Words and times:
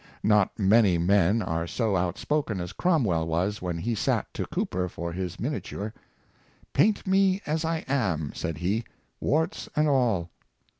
Not 0.23 0.57
many 0.57 0.97
men 0.97 1.43
are 1.43 1.67
so 1.67 1.95
out 1.95 2.17
spoken 2.17 2.59
as 2.59 2.73
Cromwell 2.73 3.27
was 3.27 3.61
when 3.61 3.77
he 3.77 3.93
sat 3.93 4.33
to 4.33 4.47
Cooper 4.47 4.89
for 4.89 5.11
his 5.13 5.39
miniature: 5.39 5.93
"Paint 6.73 7.05
me 7.05 7.39
as 7.45 7.63
I 7.63 7.85
am," 7.87 8.31
said 8.33 8.57
he, 8.57 8.83
"warts 9.21 9.69
and 9.75 9.87
all." 9.87 10.31